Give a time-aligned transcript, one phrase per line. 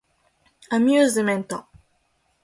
[0.71, 1.67] アミューズメント